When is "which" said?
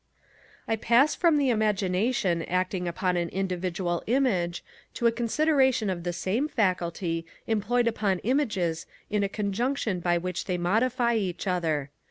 10.17-10.45